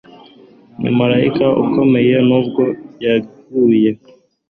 [0.79, 2.63] Ni marayika ukomeye, n'ubwo
[3.05, 3.91] yaguye.